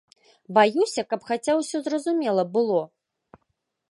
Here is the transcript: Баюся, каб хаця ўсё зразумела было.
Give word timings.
Баюся, 0.57 1.03
каб 1.11 1.27
хаця 1.27 1.53
ўсё 1.59 1.77
зразумела 1.87 2.43
было. 2.57 2.81